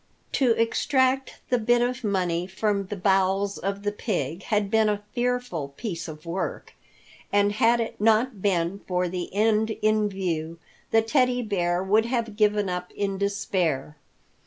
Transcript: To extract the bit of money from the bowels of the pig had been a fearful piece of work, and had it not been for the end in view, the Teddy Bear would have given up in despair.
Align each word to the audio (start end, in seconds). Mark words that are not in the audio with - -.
To 0.31 0.53
extract 0.53 1.41
the 1.49 1.59
bit 1.59 1.83
of 1.83 2.03
money 2.03 2.47
from 2.47 2.87
the 2.87 2.95
bowels 2.95 3.59
of 3.59 3.83
the 3.83 3.91
pig 3.91 4.41
had 4.41 4.71
been 4.71 4.89
a 4.89 5.03
fearful 5.13 5.75
piece 5.77 6.07
of 6.07 6.25
work, 6.25 6.73
and 7.31 7.51
had 7.51 7.79
it 7.79 8.01
not 8.01 8.41
been 8.41 8.79
for 8.87 9.07
the 9.07 9.31
end 9.31 9.69
in 9.83 10.09
view, 10.09 10.57
the 10.89 11.03
Teddy 11.03 11.43
Bear 11.43 11.83
would 11.83 12.05
have 12.05 12.35
given 12.35 12.67
up 12.67 12.91
in 12.93 13.19
despair. 13.19 13.95